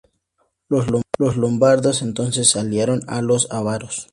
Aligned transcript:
Los 0.67 1.37
lombardos 1.37 2.01
entonces 2.01 2.49
se 2.49 2.59
aliaron 2.59 3.01
a 3.07 3.21
los 3.21 3.51
ávaros. 3.51 4.09